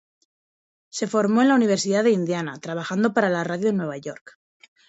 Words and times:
Se 0.89 1.05
formó 1.05 1.43
en 1.43 1.49
la 1.49 1.53
Universidad 1.53 2.03
de 2.03 2.09
Indiana, 2.09 2.57
trabajando 2.59 3.13
para 3.13 3.29
la 3.29 3.43
radio 3.43 3.69
en 3.69 3.77
Nueva 3.77 3.97
York. 3.97 4.39